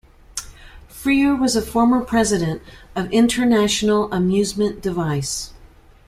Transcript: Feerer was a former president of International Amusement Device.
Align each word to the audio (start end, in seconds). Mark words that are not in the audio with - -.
Feerer 0.87 1.35
was 1.39 1.55
a 1.55 1.61
former 1.61 2.01
president 2.03 2.63
of 2.95 3.13
International 3.13 4.11
Amusement 4.11 4.81
Device. 4.81 5.53